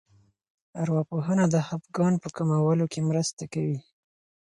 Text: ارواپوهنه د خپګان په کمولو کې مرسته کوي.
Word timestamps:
ارواپوهنه 0.81 1.45
د 1.53 1.55
خپګان 1.67 2.13
په 2.23 2.27
کمولو 2.37 2.85
کې 2.91 2.99
مرسته 3.09 3.43
کوي. 3.53 3.79